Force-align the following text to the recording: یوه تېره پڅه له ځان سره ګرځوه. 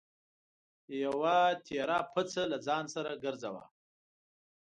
یوه 1.03 1.37
تېره 1.65 1.99
پڅه 2.13 2.43
له 2.51 2.57
ځان 2.67 2.85
سره 2.95 3.11
ګرځوه. 3.23 3.63